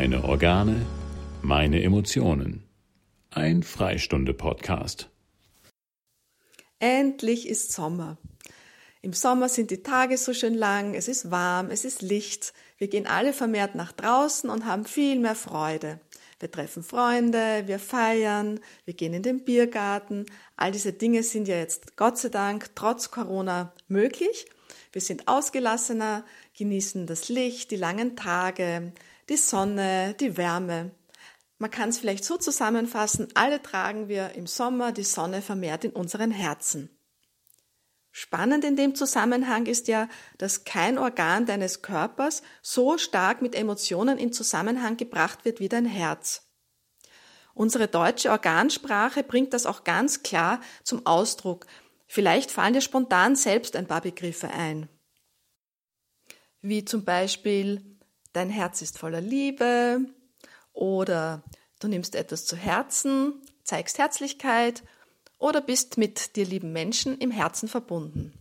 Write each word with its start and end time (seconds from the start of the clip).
Meine 0.00 0.24
Organe, 0.24 0.86
meine 1.42 1.82
Emotionen. 1.82 2.64
Ein 3.28 3.62
Freistunde-Podcast. 3.62 5.10
Endlich 6.78 7.46
ist 7.46 7.72
Sommer. 7.72 8.16
Im 9.02 9.12
Sommer 9.12 9.50
sind 9.50 9.70
die 9.70 9.82
Tage 9.82 10.16
so 10.16 10.32
schön 10.32 10.54
lang, 10.54 10.94
es 10.94 11.06
ist 11.06 11.30
warm, 11.30 11.68
es 11.70 11.84
ist 11.84 12.00
Licht. 12.00 12.54
Wir 12.78 12.88
gehen 12.88 13.06
alle 13.06 13.34
vermehrt 13.34 13.74
nach 13.74 13.92
draußen 13.92 14.48
und 14.48 14.64
haben 14.64 14.86
viel 14.86 15.18
mehr 15.18 15.34
Freude. 15.34 16.00
Wir 16.38 16.50
treffen 16.50 16.82
Freunde, 16.82 17.64
wir 17.66 17.78
feiern, 17.78 18.58
wir 18.86 18.94
gehen 18.94 19.12
in 19.12 19.22
den 19.22 19.44
Biergarten. 19.44 20.24
All 20.56 20.72
diese 20.72 20.94
Dinge 20.94 21.22
sind 21.22 21.46
ja 21.46 21.56
jetzt 21.56 21.98
Gott 21.98 22.16
sei 22.16 22.30
Dank 22.30 22.70
trotz 22.74 23.10
Corona 23.10 23.74
möglich. 23.86 24.46
Wir 24.92 25.02
sind 25.02 25.28
ausgelassener, 25.28 26.24
genießen 26.56 27.06
das 27.06 27.28
Licht, 27.28 27.70
die 27.70 27.76
langen 27.76 28.16
Tage, 28.16 28.94
die 29.30 29.36
Sonne, 29.36 30.14
die 30.18 30.36
Wärme. 30.36 30.90
Man 31.58 31.70
kann 31.70 31.90
es 31.90 31.98
vielleicht 31.98 32.24
so 32.24 32.36
zusammenfassen, 32.36 33.28
alle 33.34 33.62
tragen 33.62 34.08
wir 34.08 34.32
im 34.34 34.46
Sommer 34.46 34.92
die 34.92 35.04
Sonne 35.04 35.40
vermehrt 35.40 35.84
in 35.84 35.92
unseren 35.92 36.32
Herzen. 36.32 36.90
Spannend 38.10 38.64
in 38.64 38.74
dem 38.74 38.96
Zusammenhang 38.96 39.66
ist 39.66 39.86
ja, 39.86 40.08
dass 40.38 40.64
kein 40.64 40.98
Organ 40.98 41.46
deines 41.46 41.80
Körpers 41.80 42.42
so 42.60 42.98
stark 42.98 43.40
mit 43.40 43.54
Emotionen 43.54 44.18
in 44.18 44.32
Zusammenhang 44.32 44.96
gebracht 44.96 45.44
wird 45.44 45.60
wie 45.60 45.68
dein 45.68 45.86
Herz. 45.86 46.50
Unsere 47.54 47.86
deutsche 47.86 48.30
Organsprache 48.30 49.22
bringt 49.22 49.52
das 49.52 49.64
auch 49.64 49.84
ganz 49.84 50.24
klar 50.24 50.60
zum 50.82 51.06
Ausdruck. 51.06 51.66
Vielleicht 52.08 52.50
fallen 52.50 52.74
dir 52.74 52.80
spontan 52.80 53.36
selbst 53.36 53.76
ein 53.76 53.86
paar 53.86 54.00
Begriffe 54.00 54.48
ein. 54.48 54.88
Wie 56.62 56.84
zum 56.84 57.04
Beispiel 57.04 57.99
dein 58.32 58.50
Herz 58.50 58.82
ist 58.82 58.98
voller 58.98 59.20
Liebe 59.20 60.00
oder 60.72 61.42
du 61.80 61.88
nimmst 61.88 62.14
etwas 62.14 62.46
zu 62.46 62.56
Herzen, 62.56 63.34
zeigst 63.64 63.98
Herzlichkeit 63.98 64.82
oder 65.38 65.60
bist 65.60 65.98
mit 65.98 66.36
dir 66.36 66.44
lieben 66.44 66.72
Menschen 66.72 67.18
im 67.18 67.30
Herzen 67.30 67.68
verbunden. 67.68 68.34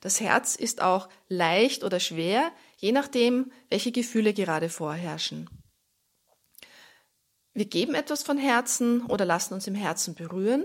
Das 0.00 0.20
Herz 0.20 0.54
ist 0.54 0.82
auch 0.82 1.08
leicht 1.28 1.84
oder 1.84 2.00
schwer, 2.00 2.52
je 2.76 2.92
nachdem, 2.92 3.50
welche 3.70 3.92
Gefühle 3.92 4.34
gerade 4.34 4.68
vorherrschen. 4.68 5.48
Wir 7.54 7.66
geben 7.66 7.94
etwas 7.94 8.22
von 8.22 8.36
Herzen 8.36 9.06
oder 9.06 9.24
lassen 9.24 9.54
uns 9.54 9.66
im 9.66 9.74
Herzen 9.74 10.14
berühren 10.14 10.64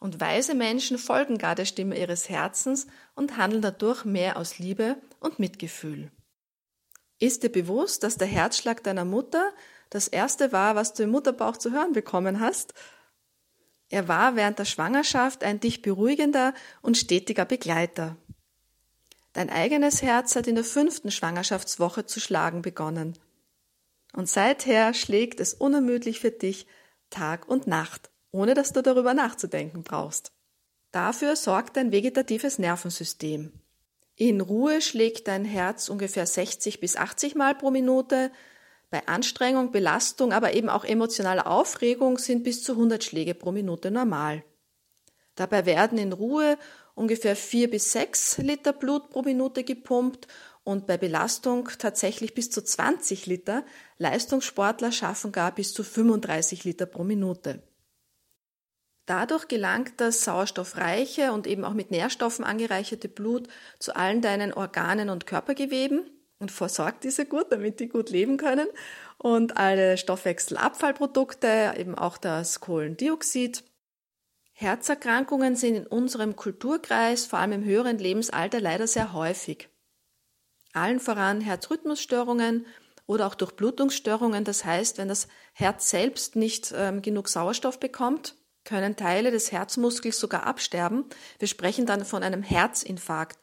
und 0.00 0.20
weise 0.20 0.54
Menschen 0.54 0.98
folgen 0.98 1.38
gar 1.38 1.54
der 1.54 1.64
Stimme 1.64 1.98
ihres 1.98 2.28
Herzens 2.28 2.86
und 3.14 3.36
handeln 3.36 3.62
dadurch 3.62 4.04
mehr 4.04 4.36
aus 4.36 4.58
Liebe 4.58 4.96
und 5.20 5.38
Mitgefühl. 5.38 6.10
Ist 7.18 7.42
dir 7.42 7.50
bewusst, 7.50 8.02
dass 8.04 8.16
der 8.16 8.28
Herzschlag 8.28 8.82
deiner 8.84 9.04
Mutter 9.04 9.52
das 9.90 10.08
erste 10.08 10.52
war, 10.52 10.76
was 10.76 10.94
du 10.94 11.02
im 11.02 11.10
Mutterbauch 11.10 11.56
zu 11.56 11.72
hören 11.72 11.92
bekommen 11.92 12.40
hast? 12.40 12.74
Er 13.88 14.06
war 14.06 14.36
während 14.36 14.58
der 14.58 14.66
Schwangerschaft 14.66 15.42
ein 15.42 15.60
dich 15.60 15.82
beruhigender 15.82 16.54
und 16.82 16.96
stetiger 16.96 17.44
Begleiter. 17.44 18.16
Dein 19.32 19.50
eigenes 19.50 20.02
Herz 20.02 20.36
hat 20.36 20.46
in 20.46 20.56
der 20.56 20.64
fünften 20.64 21.10
Schwangerschaftswoche 21.10 22.06
zu 22.06 22.20
schlagen 22.20 22.62
begonnen. 22.62 23.18
Und 24.12 24.28
seither 24.28 24.94
schlägt 24.94 25.40
es 25.40 25.54
unermüdlich 25.54 26.20
für 26.20 26.30
dich 26.30 26.66
Tag 27.10 27.48
und 27.48 27.66
Nacht, 27.66 28.10
ohne 28.30 28.54
dass 28.54 28.72
du 28.72 28.82
darüber 28.82 29.14
nachzudenken 29.14 29.82
brauchst. 29.82 30.32
Dafür 30.92 31.36
sorgt 31.36 31.76
dein 31.76 31.92
vegetatives 31.92 32.58
Nervensystem. 32.58 33.52
In 34.20 34.40
Ruhe 34.40 34.80
schlägt 34.80 35.28
dein 35.28 35.44
Herz 35.44 35.88
ungefähr 35.88 36.26
60 36.26 36.80
bis 36.80 36.96
80 36.96 37.36
Mal 37.36 37.54
pro 37.54 37.70
Minute. 37.70 38.32
Bei 38.90 39.06
Anstrengung, 39.06 39.70
Belastung, 39.70 40.32
aber 40.32 40.54
eben 40.54 40.68
auch 40.68 40.84
emotionaler 40.84 41.46
Aufregung 41.46 42.18
sind 42.18 42.42
bis 42.42 42.64
zu 42.64 42.72
100 42.72 43.04
Schläge 43.04 43.34
pro 43.34 43.52
Minute 43.52 43.92
normal. 43.92 44.42
Dabei 45.36 45.66
werden 45.66 45.98
in 45.98 46.12
Ruhe 46.12 46.58
ungefähr 46.96 47.36
4 47.36 47.70
bis 47.70 47.92
6 47.92 48.38
Liter 48.38 48.72
Blut 48.72 49.08
pro 49.10 49.22
Minute 49.22 49.62
gepumpt 49.62 50.26
und 50.64 50.88
bei 50.88 50.96
Belastung 50.96 51.68
tatsächlich 51.78 52.34
bis 52.34 52.50
zu 52.50 52.60
20 52.60 53.26
Liter. 53.26 53.64
Leistungssportler 53.98 54.90
schaffen 54.90 55.30
gar 55.30 55.54
bis 55.54 55.72
zu 55.72 55.84
35 55.84 56.64
Liter 56.64 56.86
pro 56.86 57.04
Minute. 57.04 57.62
Dadurch 59.08 59.48
gelangt 59.48 59.94
das 60.02 60.22
sauerstoffreiche 60.22 61.32
und 61.32 61.46
eben 61.46 61.64
auch 61.64 61.72
mit 61.72 61.90
Nährstoffen 61.90 62.44
angereicherte 62.44 63.08
Blut 63.08 63.48
zu 63.78 63.96
allen 63.96 64.20
deinen 64.20 64.52
Organen 64.52 65.08
und 65.08 65.26
Körpergeweben 65.26 66.10
und 66.38 66.52
versorgt 66.52 67.04
diese 67.04 67.24
gut, 67.24 67.46
damit 67.48 67.80
die 67.80 67.88
gut 67.88 68.10
leben 68.10 68.36
können. 68.36 68.68
Und 69.16 69.56
alle 69.56 69.96
Stoffwechselabfallprodukte, 69.96 71.72
eben 71.78 71.94
auch 71.94 72.18
das 72.18 72.60
Kohlendioxid. 72.60 73.64
Herzerkrankungen 74.52 75.56
sind 75.56 75.76
in 75.76 75.86
unserem 75.86 76.36
Kulturkreis, 76.36 77.24
vor 77.24 77.38
allem 77.38 77.52
im 77.52 77.64
höheren 77.64 77.96
Lebensalter, 77.96 78.60
leider 78.60 78.86
sehr 78.86 79.14
häufig. 79.14 79.70
Allen 80.74 81.00
voran 81.00 81.40
Herzrhythmusstörungen 81.40 82.66
oder 83.06 83.26
auch 83.26 83.36
Durchblutungsstörungen. 83.36 84.44
Das 84.44 84.66
heißt, 84.66 84.98
wenn 84.98 85.08
das 85.08 85.28
Herz 85.54 85.88
selbst 85.88 86.36
nicht 86.36 86.74
ähm, 86.76 87.00
genug 87.00 87.28
Sauerstoff 87.28 87.80
bekommt, 87.80 88.34
können 88.68 88.96
Teile 88.96 89.30
des 89.30 89.50
Herzmuskels 89.50 90.20
sogar 90.20 90.44
absterben. 90.46 91.06
Wir 91.38 91.48
sprechen 91.48 91.86
dann 91.86 92.04
von 92.04 92.22
einem 92.22 92.42
Herzinfarkt. 92.42 93.38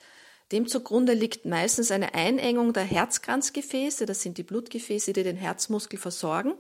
Dem 0.52 0.68
zugrunde 0.68 1.14
liegt 1.14 1.46
meistens 1.46 1.90
eine 1.90 2.14
Einengung 2.14 2.74
der 2.74 2.84
Herzkranzgefäße, 2.84 4.06
das 4.06 4.22
sind 4.22 4.38
die 4.38 4.44
Blutgefäße, 4.44 5.14
die 5.14 5.24
den 5.24 5.36
Herzmuskel 5.36 5.98
versorgen. 5.98 6.54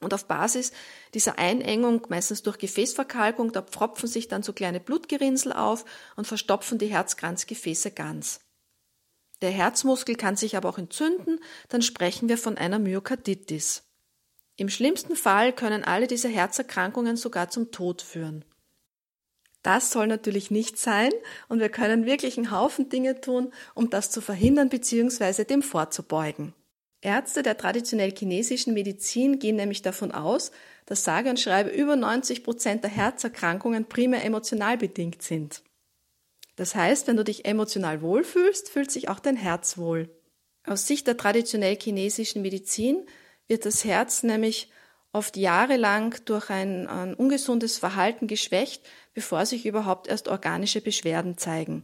Und 0.00 0.12
auf 0.12 0.26
Basis 0.26 0.72
dieser 1.14 1.38
Einengung, 1.38 2.06
meistens 2.10 2.42
durch 2.42 2.58
Gefäßverkalkung, 2.58 3.52
da 3.52 3.62
pfropfen 3.62 4.06
sich 4.06 4.28
dann 4.28 4.42
so 4.42 4.52
kleine 4.52 4.80
Blutgerinnsel 4.80 5.54
auf 5.54 5.86
und 6.14 6.26
verstopfen 6.26 6.76
die 6.76 6.88
Herzkranzgefäße 6.88 7.92
ganz. 7.92 8.40
Der 9.40 9.50
Herzmuskel 9.50 10.14
kann 10.14 10.36
sich 10.36 10.58
aber 10.58 10.68
auch 10.68 10.78
entzünden, 10.78 11.40
dann 11.70 11.80
sprechen 11.80 12.28
wir 12.28 12.36
von 12.36 12.58
einer 12.58 12.78
Myokarditis. 12.78 13.87
Im 14.58 14.68
schlimmsten 14.68 15.14
Fall 15.14 15.52
können 15.52 15.84
alle 15.84 16.08
diese 16.08 16.28
Herzerkrankungen 16.28 17.16
sogar 17.16 17.48
zum 17.48 17.70
Tod 17.70 18.02
führen. 18.02 18.44
Das 19.62 19.92
soll 19.92 20.08
natürlich 20.08 20.50
nicht 20.50 20.78
sein 20.78 21.12
und 21.48 21.60
wir 21.60 21.68
können 21.68 22.06
wirklich 22.06 22.36
einen 22.36 22.50
Haufen 22.50 22.88
Dinge 22.88 23.20
tun, 23.20 23.52
um 23.76 23.88
das 23.88 24.10
zu 24.10 24.20
verhindern 24.20 24.68
bzw. 24.68 25.44
dem 25.44 25.62
vorzubeugen. 25.62 26.54
Ärzte 27.00 27.44
der 27.44 27.56
traditionell 27.56 28.10
chinesischen 28.10 28.74
Medizin 28.74 29.38
gehen 29.38 29.54
nämlich 29.54 29.82
davon 29.82 30.10
aus, 30.10 30.50
dass 30.86 31.04
sage 31.04 31.30
und 31.30 31.38
schreibe 31.38 31.70
über 31.70 31.94
90 31.94 32.42
Prozent 32.42 32.82
der 32.82 32.90
Herzerkrankungen 32.90 33.84
primär 33.84 34.24
emotional 34.24 34.76
bedingt 34.76 35.22
sind. 35.22 35.62
Das 36.56 36.74
heißt, 36.74 37.06
wenn 37.06 37.16
du 37.16 37.22
dich 37.22 37.44
emotional 37.44 38.02
wohlfühlst, 38.02 38.70
fühlt 38.70 38.90
sich 38.90 39.08
auch 39.08 39.20
dein 39.20 39.36
Herz 39.36 39.78
wohl. 39.78 40.10
Aus 40.66 40.88
Sicht 40.88 41.06
der 41.06 41.16
traditionell 41.16 41.76
chinesischen 41.76 42.42
Medizin 42.42 43.06
wird 43.48 43.66
das 43.66 43.84
Herz 43.84 44.22
nämlich 44.22 44.70
oft 45.12 45.36
jahrelang 45.36 46.14
durch 46.26 46.50
ein, 46.50 46.86
ein, 46.86 47.14
ungesundes 47.14 47.78
Verhalten 47.78 48.26
geschwächt, 48.26 48.86
bevor 49.14 49.46
sich 49.46 49.66
überhaupt 49.66 50.06
erst 50.06 50.28
organische 50.28 50.80
Beschwerden 50.80 51.38
zeigen. 51.38 51.82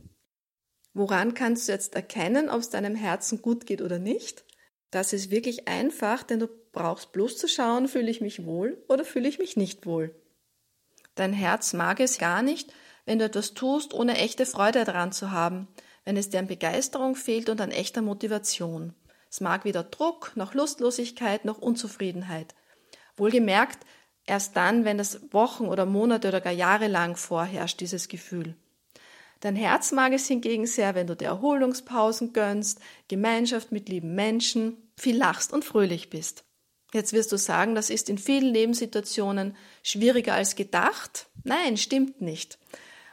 Woran 0.93 1.35
kannst 1.35 1.67
du 1.67 1.73
jetzt 1.73 1.95
erkennen, 1.95 2.49
ob 2.49 2.61
es 2.61 2.71
deinem 2.71 2.95
Herzen 2.95 3.43
gut 3.43 3.67
geht 3.67 3.83
oder 3.83 3.99
nicht? 3.99 4.45
Das 4.91 5.13
ist 5.13 5.31
wirklich 5.31 5.67
einfach, 5.67 6.23
denn 6.23 6.39
du 6.39 6.49
brauchst 6.71 7.11
bloß 7.13 7.37
zu 7.37 7.49
schauen, 7.49 7.89
fühle 7.89 8.11
ich 8.11 8.21
mich 8.21 8.45
wohl 8.45 8.85
oder 8.89 9.05
fühle 9.05 9.29
ich 9.29 9.39
mich 9.41 9.57
nicht 9.57 9.87
wohl. 9.87 10.15
Dein 11.17 11.33
Herz 11.33 11.73
mag 11.73 11.99
es 11.99 12.19
gar 12.19 12.43
nicht, 12.43 12.73
wenn 13.05 13.19
du 13.19 13.25
etwas 13.25 13.55
tust, 13.55 13.93
ohne 13.93 14.17
echte 14.19 14.47
Freude 14.47 14.85
daran 14.85 15.13
zu 15.13 15.33
haben, 15.33 15.67
wenn 16.05 16.17
es 16.17 16.31
dir 16.31 16.39
an 16.39 16.47
Begeisterung 16.47 17.17
fehlt 17.17 17.49
und 17.49 17.61
an 17.61 17.71
echter 17.71 18.03
Motivation. 18.03 18.95
Es 19.35 19.41
mag 19.41 19.65
weder 19.65 19.83
Druck, 19.83 20.31
noch 20.37 20.55
Lustlosigkeit, 20.55 21.45
noch 21.45 21.59
Unzufriedenheit. 21.59 22.55
Wohlgemerkt, 23.17 23.85
erst 24.27 24.55
dann, 24.55 24.85
wenn 24.85 24.97
das 24.97 25.33
Wochen 25.33 25.67
oder 25.67 25.87
Monate 25.87 26.29
oder 26.29 26.41
gar 26.41 26.53
Jahre 26.53 26.87
lang 26.87 27.17
vorherrscht, 27.17 27.81
dieses 27.81 28.07
Gefühl. 28.07 28.55
Dein 29.41 29.57
Herz 29.57 29.91
mag 29.91 30.13
es 30.13 30.29
hingegen 30.29 30.69
sehr, 30.69 30.95
wenn 30.95 31.09
du 31.09 31.17
dir 31.17 31.25
Erholungspausen 31.25 32.33
gönnst, 32.33 32.79
Gemeinschaft 33.09 33.73
mit 33.73 33.89
lieben 33.89 34.15
Menschen, 34.15 34.77
viel 34.97 35.17
lachst 35.17 35.53
und 35.53 35.65
fröhlich 35.65 36.11
bist. 36.11 36.45
Jetzt 36.93 37.13
wirst 37.13 37.33
du 37.33 37.37
sagen, 37.37 37.75
das 37.75 37.91
ist 37.91 38.09
in 38.09 38.19
vielen 38.19 38.55
Lebenssituationen 38.55 39.57
schwieriger 39.83 40.35
als 40.35 40.55
gedacht. 40.55 41.27
Nein, 41.43 41.77
stimmt 41.77 42.21
nicht. 42.21 42.61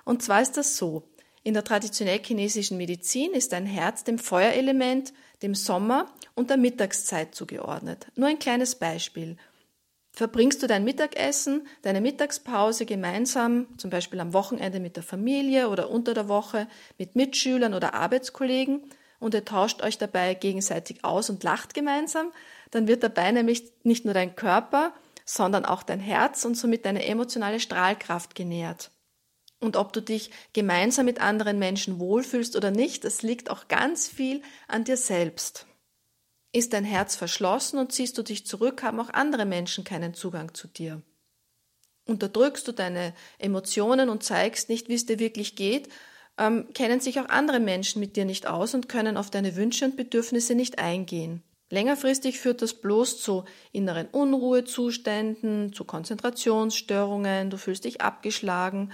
Und 0.06 0.22
zwar 0.22 0.44
ist 0.44 0.56
das 0.56 0.78
so. 0.78 1.02
In 1.42 1.56
der 1.56 1.64
traditionell 1.64 2.20
chinesischen 2.20 2.78
Medizin 2.78 3.32
ist 3.32 3.54
dein 3.54 3.66
Herz 3.66 4.04
dem 4.04 4.20
Feuerelement, 4.20 5.14
dem 5.42 5.56
Sommer 5.56 6.06
und 6.36 6.50
der 6.50 6.58
Mittagszeit 6.58 7.36
zugeordnet. 7.36 8.08
Nur 8.16 8.28
ein 8.28 8.40
kleines 8.40 8.76
Beispiel. 8.76 9.38
Verbringst 10.14 10.62
du 10.62 10.68
dein 10.68 10.84
Mittagessen, 10.84 11.68
deine 11.84 12.02
Mittagspause 12.02 12.86
gemeinsam, 12.86 13.68
zum 13.78 13.90
Beispiel 13.90 14.20
am 14.20 14.34
Wochenende 14.34 14.80
mit 14.80 14.98
der 14.98 15.04
Familie 15.04 15.70
oder 15.70 15.90
unter 15.90 16.14
der 16.14 16.28
Woche 16.28 16.68
mit 16.98 17.16
Mitschülern 17.16 17.74
oder 17.74 17.94
Arbeitskollegen, 17.94 18.84
und 19.20 19.36
ihr 19.36 19.46
tauscht 19.46 19.84
euch 19.84 20.00
dabei 20.00 20.34
gegenseitig 20.34 21.06
aus 21.06 21.30
und 21.30 21.44
lacht 21.44 21.76
gemeinsam, 21.76 22.32
dann 22.72 22.88
wird 22.88 23.04
dabei 23.04 23.32
nämlich 23.32 23.72
nicht 23.84 24.04
nur 24.04 24.16
dein 24.16 24.36
Körper, 24.36 24.94
sondern 25.26 25.64
auch 25.64 25.84
dein 25.84 26.00
Herz 26.00 26.44
und 26.44 26.56
somit 26.56 26.86
deine 26.86 27.06
emotionale 27.06 27.60
Strahlkraft 27.60 28.34
genährt. 28.34 28.90
Und 29.62 29.76
ob 29.78 29.94
du 29.94 30.02
dich 30.02 30.32
gemeinsam 30.54 31.06
mit 31.06 31.22
anderen 31.22 31.60
Menschen 31.60 32.00
wohlfühlst 32.00 32.56
oder 32.56 32.72
nicht, 32.72 33.06
das 33.06 33.22
liegt 33.22 33.50
auch 33.50 33.68
ganz 33.68 34.10
viel 34.10 34.42
an 34.68 34.84
dir 34.84 34.98
selbst. 34.98 35.68
Ist 36.52 36.74
dein 36.74 36.84
Herz 36.84 37.16
verschlossen 37.16 37.80
und 37.80 37.94
ziehst 37.94 38.18
du 38.18 38.24
dich 38.24 38.46
zurück, 38.46 38.84
haben 38.84 39.00
auch 39.00 39.12
andere 39.12 39.46
Menschen 39.46 39.84
keinen 39.84 40.16
Zugang 40.16 40.54
zu 40.54 40.68
dir. 40.68 41.02
Unterdrückst 42.08 42.68
du 42.68 42.72
deine 42.72 43.14
Emotionen 43.38 44.10
und 44.10 44.24
zeigst 44.24 44.68
nicht, 44.68 44.90
wie 44.90 44.96
es 44.96 45.06
dir 45.06 45.20
wirklich 45.20 45.56
geht, 45.56 45.88
ähm, 46.38 46.68
kennen 46.74 47.00
sich 47.00 47.20
auch 47.20 47.30
andere 47.30 47.60
Menschen 47.60 48.00
mit 48.00 48.16
dir 48.16 48.26
nicht 48.26 48.48
aus 48.48 48.74
und 48.74 48.90
können 48.90 49.16
auf 49.16 49.30
deine 49.30 49.56
Wünsche 49.56 49.86
und 49.86 49.96
Bedürfnisse 49.96 50.56
nicht 50.56 50.80
eingehen. 50.80 51.44
Längerfristig 51.70 52.40
führt 52.40 52.62
das 52.62 52.74
bloß 52.74 53.22
zu 53.22 53.46
inneren 53.72 54.08
Unruhezuständen, 54.08 55.72
zu 55.72 55.86
Konzentrationsstörungen, 55.86 57.50
du 57.50 57.58
fühlst 57.58 57.86
dich 57.86 58.02
abgeschlagen, 58.02 58.92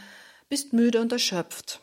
bist 0.49 0.73
müde 0.73 1.01
und 1.01 1.11
erschöpft. 1.11 1.81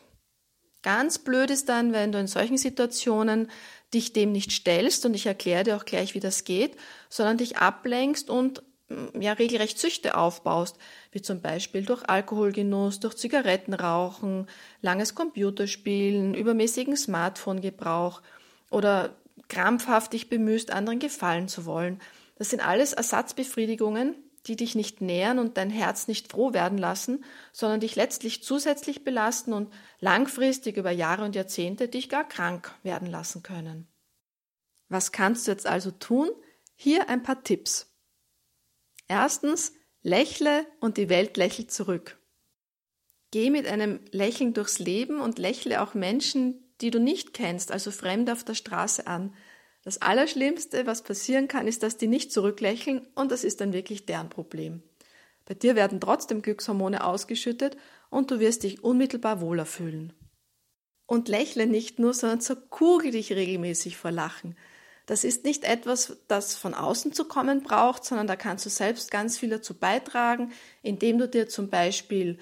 Ganz 0.81 1.17
blöd 1.17 1.49
ist 1.49 1.67
dann, 1.67 1.93
wenn 1.93 2.11
du 2.11 2.19
in 2.19 2.27
solchen 2.27 2.57
Situationen 2.57 3.49
dich 3.93 4.13
dem 4.13 4.31
nicht 4.31 4.51
stellst, 4.51 5.05
und 5.05 5.15
ich 5.15 5.25
erkläre 5.25 5.63
dir 5.63 5.77
auch 5.77 5.85
gleich, 5.85 6.13
wie 6.13 6.19
das 6.19 6.43
geht, 6.43 6.75
sondern 7.09 7.37
dich 7.37 7.57
ablenkst 7.57 8.29
und 8.29 8.61
mm, 8.89 9.19
ja 9.19 9.33
regelrecht 9.33 9.79
Süchte 9.79 10.15
aufbaust, 10.15 10.77
wie 11.11 11.21
zum 11.21 11.41
Beispiel 11.41 11.83
durch 11.83 12.07
Alkoholgenuss, 12.07 12.99
durch 12.99 13.15
Zigarettenrauchen, 13.15 14.47
langes 14.81 15.15
Computerspielen, 15.15 16.35
übermäßigen 16.35 16.95
Smartphone-Gebrauch 16.95 18.21
oder 18.69 19.15
krampfhaft 19.47 20.13
dich 20.13 20.29
bemühst, 20.29 20.71
anderen 20.71 20.99
gefallen 20.99 21.47
zu 21.47 21.65
wollen. 21.65 21.99
Das 22.37 22.49
sind 22.49 22.59
alles 22.59 22.93
Ersatzbefriedigungen, 22.93 24.15
die 24.47 24.55
dich 24.55 24.75
nicht 24.75 25.01
nähern 25.01 25.39
und 25.39 25.57
dein 25.57 25.69
Herz 25.69 26.07
nicht 26.07 26.31
froh 26.31 26.53
werden 26.53 26.77
lassen, 26.77 27.23
sondern 27.51 27.79
dich 27.79 27.95
letztlich 27.95 28.43
zusätzlich 28.43 29.03
belasten 29.03 29.53
und 29.53 29.73
langfristig 29.99 30.77
über 30.77 30.91
Jahre 30.91 31.25
und 31.25 31.35
Jahrzehnte 31.35 31.87
dich 31.87 32.09
gar 32.09 32.27
krank 32.27 32.73
werden 32.83 33.09
lassen 33.09 33.43
können. 33.43 33.87
Was 34.87 35.11
kannst 35.11 35.47
du 35.47 35.51
jetzt 35.51 35.65
also 35.65 35.91
tun? 35.91 36.29
Hier 36.75 37.09
ein 37.09 37.23
paar 37.23 37.43
Tipps. 37.43 37.91
Erstens, 39.07 39.73
lächle 40.01 40.67
und 40.79 40.97
die 40.97 41.09
Welt 41.09 41.37
lächelt 41.37 41.71
zurück. 41.71 42.19
Geh 43.31 43.49
mit 43.49 43.67
einem 43.67 43.99
Lächeln 44.11 44.53
durchs 44.53 44.79
Leben 44.79 45.19
und 45.19 45.39
lächle 45.39 45.81
auch 45.81 45.93
Menschen, 45.93 46.73
die 46.81 46.91
du 46.91 46.99
nicht 46.99 47.33
kennst, 47.33 47.71
also 47.71 47.91
Fremde 47.91 48.31
auf 48.31 48.43
der 48.43 48.53
Straße 48.53 49.07
an. 49.07 49.33
Das 49.85 50.01
Allerschlimmste, 50.01 50.87
was 50.87 51.03
passieren 51.03 51.47
kann, 51.47 51.67
ist, 51.67 51.83
dass 51.83 51.95
die 51.95 52.07
nicht 52.07 52.31
zurücklächeln 52.31 53.07
und 53.13 53.31
das 53.31 53.43
ist 53.43 53.61
dann 53.61 53.71
wirklich 53.71 54.07
deren 54.07 54.29
Problem. 54.29 54.81
Bei 55.45 55.53
dir 55.53 55.75
werden 55.75 56.01
trotzdem 56.01 56.41
Glückshormone 56.41 57.03
ausgeschüttet 57.03 57.77
und 58.09 58.31
du 58.31 58.39
wirst 58.39 58.63
dich 58.63 58.83
unmittelbar 58.83 59.41
wohler 59.41 59.67
fühlen. 59.67 60.11
Und 61.05 61.27
lächle 61.27 61.67
nicht 61.67 61.99
nur, 61.99 62.15
sondern 62.15 62.41
zerkugel 62.41 63.11
dich 63.11 63.31
regelmäßig 63.31 63.95
vor 63.95 64.09
Lachen. 64.09 64.57
Das 65.05 65.23
ist 65.23 65.45
nicht 65.45 65.63
etwas, 65.63 66.17
das 66.27 66.55
von 66.55 66.73
außen 66.73 67.13
zu 67.13 67.25
kommen 67.25 67.61
braucht, 67.61 68.05
sondern 68.05 68.25
da 68.25 68.35
kannst 68.35 68.65
du 68.65 68.71
selbst 68.71 69.11
ganz 69.11 69.37
viel 69.37 69.51
dazu 69.51 69.75
beitragen, 69.75 70.51
indem 70.81 71.19
du 71.19 71.27
dir 71.27 71.47
zum 71.47 71.69
Beispiel 71.69 72.39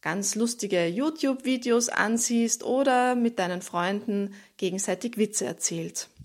ganz 0.00 0.34
lustige 0.34 0.86
YouTube-Videos 0.86 1.90
ansiehst 1.90 2.64
oder 2.64 3.16
mit 3.16 3.38
deinen 3.38 3.60
Freunden 3.60 4.32
gegenseitig 4.56 5.18
Witze 5.18 5.44
erzählst. 5.44 6.15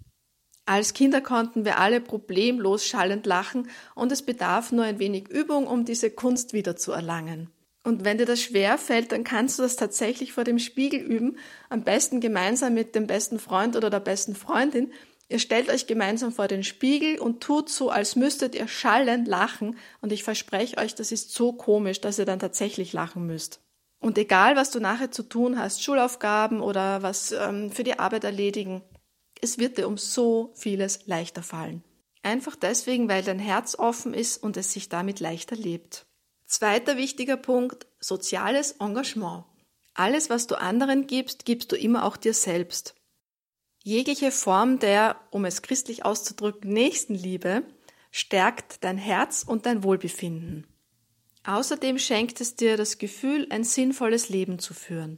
Als 0.72 0.94
Kinder 0.94 1.20
konnten 1.20 1.66
wir 1.66 1.80
alle 1.80 2.00
problemlos 2.00 2.86
schallend 2.86 3.26
lachen 3.26 3.68
und 3.94 4.10
es 4.10 4.22
bedarf 4.22 4.72
nur 4.72 4.86
ein 4.86 5.00
wenig 5.00 5.28
Übung, 5.28 5.68
um 5.68 5.84
diese 5.84 6.10
Kunst 6.10 6.54
wieder 6.54 6.78
zu 6.78 6.94
erlangen. 6.94 7.50
Und 7.84 8.06
wenn 8.06 8.18
dir 8.18 8.26
das 8.26 8.42
schwer 8.42 8.78
fällt, 8.78 9.12
dann 9.12 9.26
kannst 9.26 9.60
du 9.60 9.64
das 9.64 9.76
tatsächlich 9.76 10.32
vor 10.32 10.46
dem 10.46 10.60
Spiegel 10.60 11.02
üben, 11.02 11.38
am 11.68 11.84
besten 11.84 12.22
gemeinsam 12.22 12.74
mit 12.74 12.96
dem 12.96 13.06
besten 13.06 13.38
Freund 13.38 13.76
oder 13.76 13.90
der 13.90 14.00
besten 14.00 14.34
Freundin. 14.34 14.94
Ihr 15.28 15.40
stellt 15.40 15.70
euch 15.70 15.88
gemeinsam 15.88 16.32
vor 16.32 16.48
den 16.48 16.64
Spiegel 16.64 17.20
und 17.20 17.44
tut 17.44 17.68
so, 17.68 17.90
als 17.90 18.16
müsstet 18.16 18.56
ihr 18.56 18.70
schallend 18.70 19.28
lachen 19.28 19.76
und 20.00 20.14
ich 20.14 20.24
verspreche 20.24 20.78
euch, 20.78 20.96
das 20.96 21.12
ist 21.12 21.34
so 21.34 21.52
komisch, 21.52 22.00
dass 22.00 22.18
ihr 22.18 22.26
dann 22.26 22.40
tatsächlich 22.40 22.94
lachen 22.94 23.26
müsst. 23.26 23.60
Und 24.00 24.18
egal, 24.18 24.56
was 24.56 24.72
du 24.72 24.80
nachher 24.80 25.12
zu 25.12 25.24
tun 25.24 25.60
hast, 25.60 25.84
Schulaufgaben 25.84 26.62
oder 26.62 27.04
was 27.04 27.34
ähm, 27.34 27.72
für 27.72 27.84
die 27.84 28.00
Arbeit 28.00 28.24
erledigen, 28.24 28.82
es 29.42 29.58
wird 29.58 29.78
dir 29.78 29.88
um 29.88 29.98
so 29.98 30.54
vieles 30.56 31.06
leichter 31.08 31.44
fallen. 31.44 31.84
Einfach 32.24 32.56
deswegen, 32.56 33.10
weil 33.10 33.24
dein 33.24 33.40
Herz 33.40 33.76
offen 33.76 34.14
ist 34.14 34.42
und 34.42 34.56
es 34.58 34.72
sich 34.72 34.90
damit 34.90 35.20
leichter 35.20 35.56
lebt. 35.56 36.06
Zweiter 36.46 36.98
wichtiger 36.98 37.38
Punkt, 37.38 37.88
soziales 38.00 38.74
Engagement. 38.74 39.46
Alles, 39.94 40.30
was 40.30 40.48
du 40.48 40.56
anderen 40.56 41.08
gibst, 41.08 41.46
gibst 41.46 41.72
du 41.72 41.76
immer 41.76 42.06
auch 42.06 42.18
dir 42.18 42.34
selbst. 42.34 42.96
Jegliche 43.84 44.32
Form 44.32 44.78
der, 44.80 45.20
um 45.32 45.46
es 45.46 45.64
christlich 45.64 46.06
auszudrücken, 46.06 46.72
Nächstenliebe 46.72 47.64
stärkt 48.12 48.84
dein 48.84 48.98
Herz 48.98 49.44
und 49.48 49.66
dein 49.66 49.84
Wohlbefinden. 49.84 50.68
Außerdem 51.44 51.98
schenkt 51.98 52.40
es 52.40 52.56
dir 52.56 52.78
das 52.78 53.00
Gefühl, 53.00 53.48
ein 53.50 53.64
sinnvolles 53.64 54.30
Leben 54.30 54.60
zu 54.60 54.76
führen. 54.76 55.18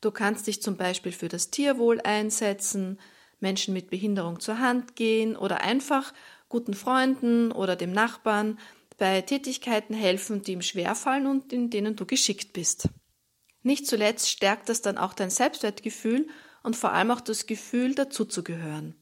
Du 0.00 0.10
kannst 0.10 0.46
dich 0.46 0.62
zum 0.62 0.76
Beispiel 0.76 1.12
für 1.12 1.28
das 1.28 1.50
Tierwohl 1.50 2.00
einsetzen, 2.00 2.98
Menschen 3.38 3.74
mit 3.74 3.90
Behinderung 3.90 4.40
zur 4.40 4.58
Hand 4.58 4.96
gehen 4.96 5.36
oder 5.36 5.62
einfach 5.62 6.12
guten 6.48 6.74
Freunden 6.74 7.52
oder 7.52 7.76
dem 7.76 7.92
Nachbarn 7.92 8.58
bei 8.98 9.22
Tätigkeiten 9.22 9.94
helfen, 9.94 10.42
die 10.42 10.52
ihm 10.52 10.62
schwerfallen 10.62 11.26
und 11.26 11.52
in 11.52 11.70
denen 11.70 11.96
du 11.96 12.06
geschickt 12.06 12.52
bist. 12.52 12.88
Nicht 13.62 13.86
zuletzt 13.86 14.30
stärkt 14.30 14.68
das 14.68 14.82
dann 14.82 14.98
auch 14.98 15.14
dein 15.14 15.30
Selbstwertgefühl 15.30 16.28
und 16.62 16.76
vor 16.76 16.92
allem 16.92 17.10
auch 17.10 17.20
das 17.20 17.46
Gefühl, 17.46 17.94
dazuzugehören. 17.94 18.94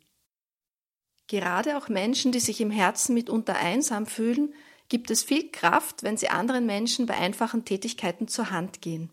Gerade 1.27 1.77
auch 1.77 1.89
Menschen, 1.89 2.33
die 2.33 2.41
sich 2.41 2.61
im 2.61 2.71
Herzen 2.71 3.15
mitunter 3.15 3.57
einsam 3.57 4.07
fühlen, 4.07 4.55
gibt 4.89 5.11
es 5.11 5.23
viel 5.23 5.51
Kraft, 5.51 6.03
wenn 6.03 6.17
sie 6.17 6.31
anderen 6.31 6.65
Menschen 6.65 7.07
bei 7.07 7.15
einfachen 7.15 7.65
Tätigkeiten 7.65 8.29
zur 8.29 8.51
Hand 8.51 8.81
gehen. 8.81 9.13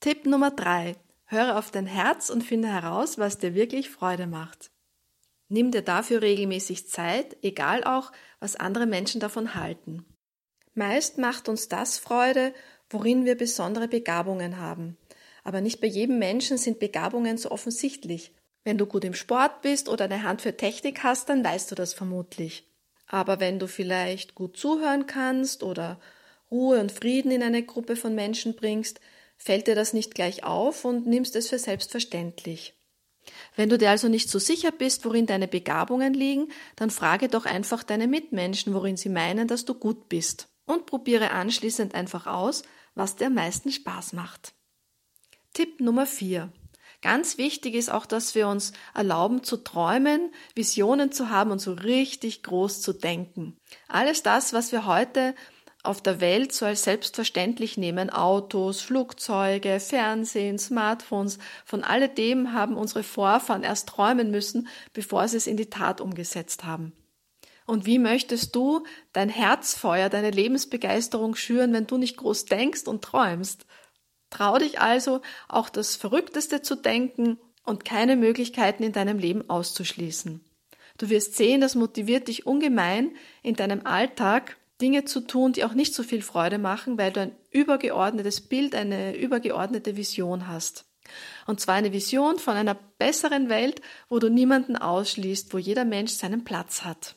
Tipp 0.00 0.26
Nummer 0.26 0.50
drei: 0.50 0.96
Höre 1.30 1.58
auf 1.58 1.70
dein 1.70 1.86
Herz 1.86 2.30
und 2.30 2.42
finde 2.42 2.68
heraus, 2.68 3.18
was 3.18 3.36
dir 3.36 3.54
wirklich 3.54 3.90
Freude 3.90 4.26
macht. 4.26 4.70
Nimm 5.48 5.70
dir 5.70 5.82
dafür 5.82 6.22
regelmäßig 6.22 6.88
Zeit, 6.88 7.36
egal 7.42 7.84
auch, 7.84 8.12
was 8.40 8.56
andere 8.56 8.86
Menschen 8.86 9.20
davon 9.20 9.54
halten. 9.54 10.06
Meist 10.72 11.18
macht 11.18 11.50
uns 11.50 11.68
das 11.68 11.98
Freude, 11.98 12.54
worin 12.88 13.26
wir 13.26 13.36
besondere 13.36 13.88
Begabungen 13.88 14.58
haben. 14.58 14.96
Aber 15.44 15.60
nicht 15.60 15.82
bei 15.82 15.86
jedem 15.86 16.18
Menschen 16.18 16.56
sind 16.56 16.78
Begabungen 16.78 17.36
so 17.36 17.50
offensichtlich. 17.50 18.34
Wenn 18.64 18.78
du 18.78 18.86
gut 18.86 19.04
im 19.04 19.14
Sport 19.14 19.60
bist 19.60 19.90
oder 19.90 20.06
eine 20.06 20.22
Hand 20.22 20.40
für 20.40 20.56
Technik 20.56 21.02
hast, 21.02 21.28
dann 21.28 21.44
weißt 21.44 21.70
du 21.70 21.74
das 21.74 21.92
vermutlich. 21.92 22.66
Aber 23.06 23.38
wenn 23.38 23.58
du 23.58 23.68
vielleicht 23.68 24.34
gut 24.34 24.56
zuhören 24.56 25.06
kannst 25.06 25.62
oder 25.62 26.00
Ruhe 26.50 26.80
und 26.80 26.90
Frieden 26.90 27.30
in 27.30 27.42
eine 27.42 27.62
Gruppe 27.62 27.96
von 27.96 28.14
Menschen 28.14 28.56
bringst, 28.56 29.00
fällt 29.38 29.66
dir 29.66 29.74
das 29.74 29.92
nicht 29.92 30.14
gleich 30.14 30.44
auf 30.44 30.84
und 30.84 31.06
nimmst 31.06 31.36
es 31.36 31.48
für 31.48 31.58
selbstverständlich. 31.58 32.74
Wenn 33.56 33.68
du 33.68 33.78
dir 33.78 33.90
also 33.90 34.08
nicht 34.08 34.30
so 34.30 34.38
sicher 34.38 34.72
bist, 34.72 35.04
worin 35.04 35.26
deine 35.26 35.48
Begabungen 35.48 36.14
liegen, 36.14 36.50
dann 36.76 36.90
frage 36.90 37.28
doch 37.28 37.46
einfach 37.46 37.82
deine 37.82 38.08
Mitmenschen, 38.08 38.74
worin 38.74 38.96
sie 38.96 39.08
meinen, 39.08 39.48
dass 39.48 39.64
du 39.64 39.74
gut 39.74 40.08
bist. 40.08 40.48
Und 40.66 40.86
probiere 40.86 41.30
anschließend 41.30 41.94
einfach 41.94 42.26
aus, 42.26 42.62
was 42.94 43.16
dir 43.16 43.28
am 43.28 43.34
meisten 43.34 43.70
Spaß 43.70 44.12
macht. 44.12 44.54
Tipp 45.54 45.80
Nummer 45.80 46.06
4. 46.06 46.52
Ganz 47.00 47.38
wichtig 47.38 47.74
ist 47.74 47.90
auch, 47.90 48.06
dass 48.06 48.34
wir 48.34 48.48
uns 48.48 48.72
erlauben 48.92 49.44
zu 49.44 49.56
träumen, 49.58 50.32
Visionen 50.56 51.12
zu 51.12 51.30
haben 51.30 51.52
und 51.52 51.60
so 51.60 51.72
richtig 51.72 52.42
groß 52.42 52.80
zu 52.80 52.92
denken. 52.92 53.56
Alles 53.86 54.24
das, 54.24 54.52
was 54.52 54.72
wir 54.72 54.84
heute 54.84 55.36
auf 55.82 56.02
der 56.02 56.20
Welt 56.20 56.52
so 56.52 56.66
als 56.66 56.84
selbstverständlich 56.84 57.78
nehmen. 57.78 58.10
Autos, 58.10 58.80
Flugzeuge, 58.80 59.80
Fernsehen, 59.80 60.58
Smartphones, 60.58 61.38
von 61.64 61.84
alledem 61.84 62.52
haben 62.52 62.76
unsere 62.76 63.02
Vorfahren 63.02 63.62
erst 63.62 63.88
träumen 63.88 64.30
müssen, 64.30 64.68
bevor 64.92 65.28
sie 65.28 65.36
es 65.36 65.46
in 65.46 65.56
die 65.56 65.70
Tat 65.70 66.00
umgesetzt 66.00 66.64
haben. 66.64 66.92
Und 67.66 67.86
wie 67.86 67.98
möchtest 67.98 68.56
du 68.56 68.84
dein 69.12 69.28
Herzfeuer, 69.28 70.08
deine 70.08 70.30
Lebensbegeisterung 70.30 71.34
schüren, 71.34 71.72
wenn 71.72 71.86
du 71.86 71.98
nicht 71.98 72.16
groß 72.16 72.46
denkst 72.46 72.86
und 72.86 73.02
träumst? 73.02 73.66
Trau 74.30 74.58
dich 74.58 74.80
also, 74.80 75.20
auch 75.48 75.68
das 75.68 75.96
Verrückteste 75.96 76.62
zu 76.62 76.74
denken 76.76 77.38
und 77.64 77.84
keine 77.84 78.16
Möglichkeiten 78.16 78.82
in 78.82 78.92
deinem 78.92 79.18
Leben 79.18 79.48
auszuschließen. 79.48 80.44
Du 80.98 81.08
wirst 81.10 81.36
sehen, 81.36 81.60
das 81.60 81.76
motiviert 81.76 82.28
dich 82.28 82.46
ungemein, 82.46 83.14
in 83.42 83.54
deinem 83.54 83.86
Alltag 83.86 84.56
Dinge 84.80 85.04
zu 85.04 85.20
tun, 85.20 85.52
die 85.52 85.64
auch 85.64 85.74
nicht 85.74 85.94
so 85.94 86.02
viel 86.02 86.22
Freude 86.22 86.58
machen, 86.58 86.98
weil 86.98 87.12
du 87.12 87.20
ein 87.20 87.36
übergeordnetes 87.50 88.42
Bild, 88.42 88.74
eine 88.74 89.16
übergeordnete 89.16 89.96
Vision 89.96 90.46
hast. 90.46 90.84
Und 91.46 91.60
zwar 91.60 91.74
eine 91.74 91.92
Vision 91.92 92.38
von 92.38 92.54
einer 92.54 92.76
besseren 92.98 93.48
Welt, 93.48 93.80
wo 94.08 94.18
du 94.18 94.28
niemanden 94.28 94.76
ausschließt, 94.76 95.52
wo 95.52 95.58
jeder 95.58 95.84
Mensch 95.84 96.12
seinen 96.12 96.44
Platz 96.44 96.84
hat. 96.84 97.16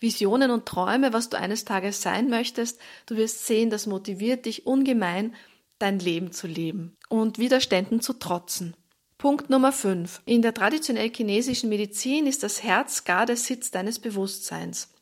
Visionen 0.00 0.50
und 0.50 0.66
Träume, 0.66 1.12
was 1.12 1.28
du 1.28 1.38
eines 1.38 1.64
Tages 1.64 2.02
sein 2.02 2.28
möchtest, 2.28 2.80
du 3.06 3.16
wirst 3.16 3.46
sehen, 3.46 3.70
das 3.70 3.86
motiviert 3.86 4.46
dich 4.46 4.66
ungemein, 4.66 5.34
dein 5.78 5.98
Leben 5.98 6.32
zu 6.32 6.46
leben 6.46 6.96
und 7.08 7.38
Widerständen 7.38 8.00
zu 8.00 8.14
trotzen. 8.14 8.76
Punkt 9.18 9.50
Nummer 9.50 9.70
5. 9.70 10.22
In 10.24 10.42
der 10.42 10.54
traditionell 10.54 11.10
chinesischen 11.10 11.68
Medizin 11.68 12.26
ist 12.26 12.42
das 12.42 12.62
Herz 12.62 13.04
gar 13.04 13.26
der 13.26 13.36
Sitz 13.36 13.70
deines 13.70 14.00
Bewusstseins. 14.00 14.92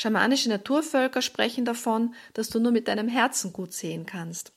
Schamanische 0.00 0.48
Naturvölker 0.48 1.22
sprechen 1.22 1.64
davon, 1.64 2.14
dass 2.32 2.50
du 2.50 2.60
nur 2.60 2.70
mit 2.70 2.86
deinem 2.86 3.08
Herzen 3.08 3.52
gut 3.52 3.72
sehen 3.72 4.06
kannst. 4.06 4.52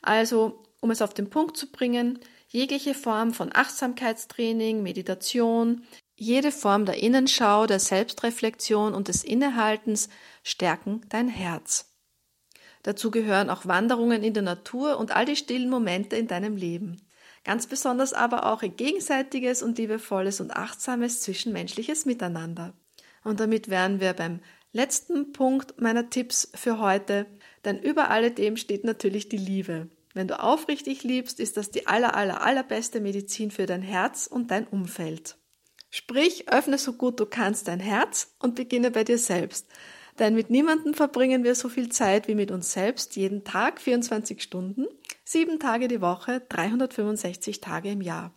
Also, 0.00 0.62
um 0.80 0.90
es 0.90 1.02
auf 1.02 1.12
den 1.12 1.28
Punkt 1.28 1.58
zu 1.58 1.70
bringen, 1.70 2.18
jegliche 2.48 2.94
Form 2.94 3.34
von 3.34 3.50
Achtsamkeitstraining, 3.54 4.82
Meditation, 4.82 5.82
jede 6.16 6.50
Form 6.50 6.86
der 6.86 7.02
Innenschau, 7.02 7.66
der 7.66 7.80
Selbstreflexion 7.80 8.94
und 8.94 9.08
des 9.08 9.24
Innehaltens 9.24 10.08
stärken 10.42 11.02
dein 11.10 11.28
Herz. 11.28 11.92
Dazu 12.82 13.10
gehören 13.10 13.50
auch 13.50 13.66
Wanderungen 13.66 14.22
in 14.22 14.32
der 14.32 14.42
Natur 14.42 14.96
und 14.96 15.14
all 15.14 15.26
die 15.26 15.36
stillen 15.36 15.68
Momente 15.68 16.16
in 16.16 16.28
deinem 16.28 16.56
Leben. 16.56 17.06
Ganz 17.44 17.66
besonders 17.66 18.14
aber 18.14 18.46
auch 18.46 18.62
ein 18.62 18.74
gegenseitiges 18.74 19.62
und 19.62 19.76
liebevolles 19.76 20.40
und 20.40 20.56
achtsames 20.56 21.20
zwischenmenschliches 21.20 22.06
Miteinander. 22.06 22.72
Und 23.22 23.40
damit 23.40 23.68
wären 23.68 24.00
wir 24.00 24.14
beim 24.14 24.40
letzten 24.72 25.32
Punkt 25.32 25.80
meiner 25.80 26.10
Tipps 26.10 26.50
für 26.54 26.78
heute, 26.78 27.26
denn 27.64 27.78
über 27.78 28.10
alledem 28.10 28.56
steht 28.56 28.84
natürlich 28.84 29.28
die 29.28 29.38
Liebe. 29.38 29.88
Wenn 30.14 30.28
du 30.28 30.40
aufrichtig 30.40 31.04
liebst, 31.04 31.38
ist 31.38 31.56
das 31.56 31.70
die 31.70 31.86
aller, 31.86 32.14
aller, 32.14 32.42
allerbeste 32.42 33.00
Medizin 33.00 33.50
für 33.50 33.66
dein 33.66 33.82
Herz 33.82 34.26
und 34.26 34.50
dein 34.50 34.66
Umfeld. 34.66 35.36
Sprich, 35.90 36.50
öffne 36.50 36.78
so 36.78 36.92
gut 36.94 37.18
du 37.20 37.26
kannst 37.26 37.68
dein 37.68 37.80
Herz 37.80 38.34
und 38.38 38.54
beginne 38.54 38.90
bei 38.90 39.04
dir 39.04 39.18
selbst. 39.18 39.68
Denn 40.18 40.34
mit 40.34 40.50
niemandem 40.50 40.94
verbringen 40.94 41.44
wir 41.44 41.54
so 41.54 41.68
viel 41.68 41.90
Zeit 41.90 42.26
wie 42.26 42.34
mit 42.34 42.50
uns 42.50 42.72
selbst, 42.72 43.16
jeden 43.16 43.44
Tag 43.44 43.80
24 43.80 44.42
Stunden, 44.42 44.86
sieben 45.24 45.60
Tage 45.60 45.88
die 45.88 46.00
Woche, 46.00 46.42
365 46.48 47.60
Tage 47.60 47.90
im 47.90 48.00
Jahr. 48.00 48.34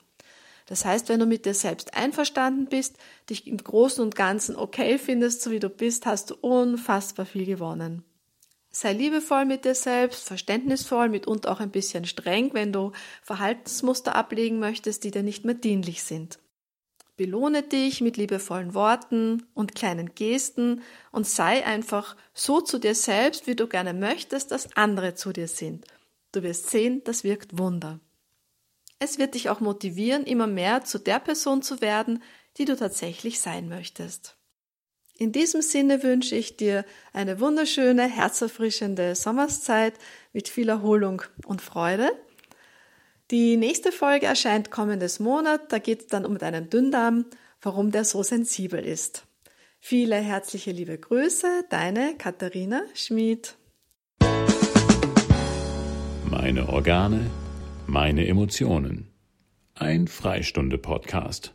Das 0.72 0.86
heißt, 0.86 1.10
wenn 1.10 1.20
du 1.20 1.26
mit 1.26 1.46
dir 1.46 1.54
selbst 1.54 1.96
einverstanden 1.96 2.68
bist, 2.68 2.96
dich 3.30 3.46
im 3.46 3.58
Großen 3.58 4.02
und 4.02 4.16
Ganzen 4.16 4.56
okay 4.56 4.98
findest, 4.98 5.42
so 5.42 5.52
wie 5.52 5.60
du 5.60 5.68
bist, 5.68 6.06
hast 6.06 6.30
du 6.30 6.36
unfassbar 6.36 7.26
viel 7.26 7.46
gewonnen. 7.46 8.06
Sei 8.70 8.94
liebevoll 8.94 9.44
mit 9.44 9.66
dir 9.66 9.76
selbst, 9.76 10.24
verständnisvoll, 10.24 11.10
mitunter 11.10 11.52
auch 11.52 11.60
ein 11.60 11.72
bisschen 11.72 12.06
streng, 12.06 12.52
wenn 12.54 12.72
du 12.72 12.94
Verhaltensmuster 13.22 14.16
ablegen 14.16 14.60
möchtest, 14.60 15.04
die 15.04 15.12
dir 15.12 15.24
nicht 15.24 15.44
mehr 15.44 15.56
dienlich 15.56 16.04
sind. 16.04 16.40
Belohne 17.18 17.64
dich 17.64 18.00
mit 18.00 18.16
liebevollen 18.16 18.74
Worten 18.74 19.46
und 19.54 19.76
kleinen 19.76 20.16
Gesten 20.16 20.84
und 21.12 21.28
sei 21.28 21.66
einfach 21.66 22.16
so 22.34 22.62
zu 22.62 22.80
dir 22.80 22.96
selbst, 22.96 23.46
wie 23.46 23.58
du 23.58 23.68
gerne 23.68 23.94
möchtest, 23.94 24.52
dass 24.52 24.74
andere 24.78 25.16
zu 25.16 25.34
dir 25.34 25.50
sind. 25.50 25.86
Du 26.32 26.44
wirst 26.44 26.70
sehen, 26.70 27.02
das 27.04 27.26
wirkt 27.26 27.58
Wunder. 27.58 28.00
Es 29.04 29.18
wird 29.18 29.34
dich 29.34 29.50
auch 29.50 29.62
motivieren, 29.62 30.26
immer 30.26 30.46
mehr 30.46 30.84
zu 30.84 31.00
der 31.00 31.20
Person 31.20 31.64
zu 31.64 31.82
werden, 31.82 32.22
die 32.58 32.66
du 32.66 32.76
tatsächlich 32.76 33.40
sein 33.40 33.68
möchtest. 33.68 34.38
In 35.18 35.32
diesem 35.32 35.64
Sinne 35.64 36.04
wünsche 36.04 36.36
ich 36.36 36.56
dir 36.56 36.86
eine 37.12 37.40
wunderschöne, 37.40 38.04
herzerfrischende 38.04 39.16
Sommerszeit 39.16 39.96
mit 40.34 40.50
viel 40.50 40.70
Erholung 40.70 41.24
und 41.48 41.64
Freude. 41.64 42.12
Die 43.32 43.58
nächste 43.58 43.92
Folge 43.92 44.28
erscheint 44.28 44.70
kommendes 44.70 45.20
Monat. 45.20 45.72
Da 45.72 45.80
geht 45.80 46.02
es 46.02 46.08
dann 46.08 46.24
um 46.24 46.38
deinen 46.38 46.70
Dünndarm, 46.70 47.26
warum 47.60 47.90
der 47.90 48.06
so 48.06 48.22
sensibel 48.22 48.86
ist. 48.86 49.26
Viele 49.80 50.18
herzliche 50.18 50.72
liebe 50.72 51.00
Grüße, 51.00 51.66
deine 51.72 52.16
Katharina 52.20 52.84
Schmid. 52.94 53.56
Meine 56.30 56.70
Organe 56.70 57.32
meine 57.92 58.26
Emotionen. 58.26 59.10
Ein 59.76 60.08
Freistunde-Podcast. 60.08 61.54